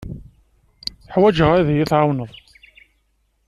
[1.13, 2.31] Ḥwajeɣ ad iyi-tɛawneḍ.